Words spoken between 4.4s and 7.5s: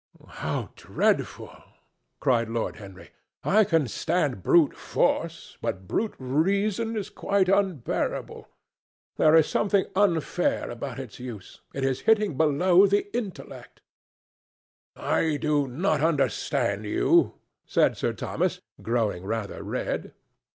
brute force, but brute reason is quite